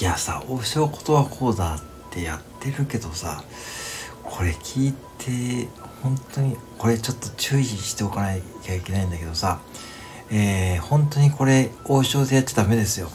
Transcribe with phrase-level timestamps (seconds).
[0.00, 3.42] いやさ王将ことはこうだってやってるけどさ
[4.22, 5.68] これ聞いて
[6.02, 9.60] 本当にこれちょっと注意しておかなきゃいけないんだけどさ
[10.30, 13.10] えー、本当にこれ王将でやっちゃダメですよ。